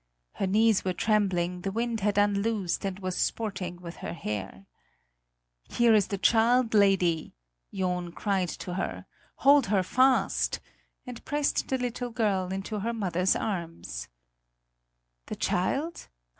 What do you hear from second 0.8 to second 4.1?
were trembling, the wind had unloosed and was sporting with